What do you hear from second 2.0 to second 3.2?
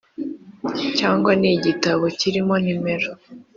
kirimo numero